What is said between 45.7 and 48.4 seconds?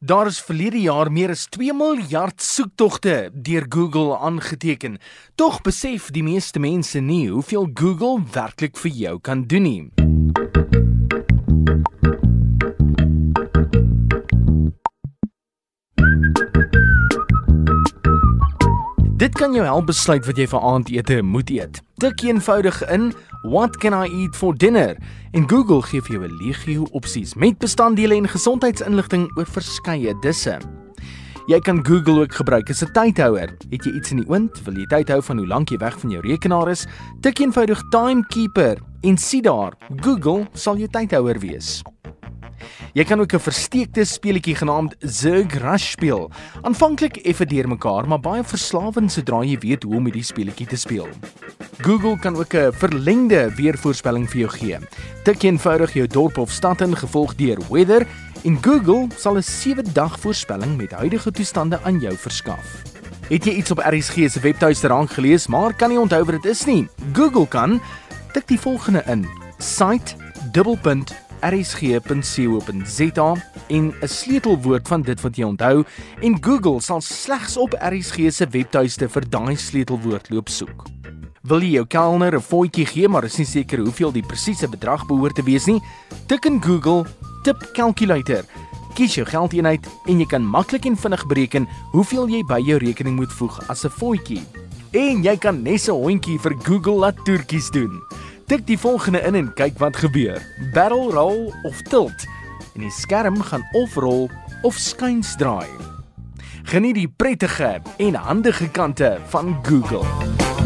speel. Aanvanklik effe deurmekaar, maar